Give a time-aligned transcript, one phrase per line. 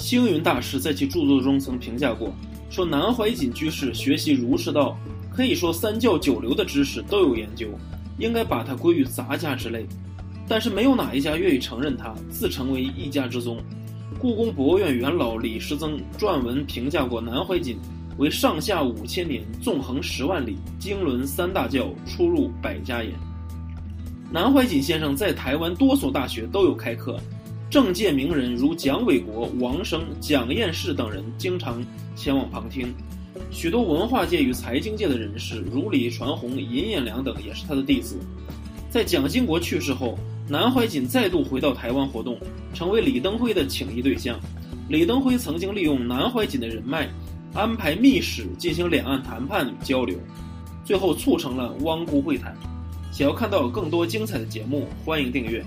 [0.00, 2.32] 星云大师在其著作中曾评价过，
[2.70, 4.96] 说南怀瑾居士学习儒释道，
[5.30, 7.68] 可以说三教九流的知识都有研究，
[8.16, 9.86] 应该把他归于杂家之类。
[10.48, 13.58] 但是没有哪一家愿意承认他，自成为一家之宗。
[14.18, 17.76] 故宫博物院元老李时增撰文评价过南怀瑾
[18.16, 23.12] 为上下五千年，纵横十万里，经纶三大教，出入百家言。
[24.32, 27.20] 南怀瑾先生在台湾多所大学都有开课，
[27.70, 31.80] 政界名人如蒋纬国、王生、蒋彦士等人经常
[32.16, 32.92] 前往旁听。
[33.52, 38.18] 许多文化界与财经界的人士如李传宏、尹衍梁等也是他的弟子。
[38.90, 42.36] 在蒋经国去世后，南怀瑾再度回到台湾活动，
[42.74, 44.36] 成为李登辉的请益对象。
[44.88, 47.08] 李登辉曾经利用南怀瑾的人脉。
[47.52, 50.16] 安排密使进行两岸谈判与交流，
[50.84, 52.56] 最后促成了汪辜会谈。
[53.10, 55.64] 想要看到更多精彩的节目，欢迎订阅。